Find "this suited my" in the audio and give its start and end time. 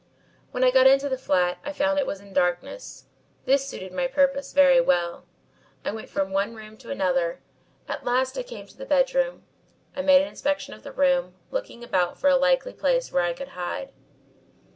3.45-4.07